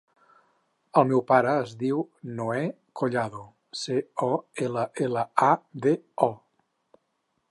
[0.99, 1.99] El meu pare es diu
[2.39, 2.63] Noè
[3.01, 3.43] Collado:
[3.83, 4.31] ce, o,
[4.69, 5.53] ela, ela, a,
[5.87, 5.97] de,
[6.31, 6.33] o.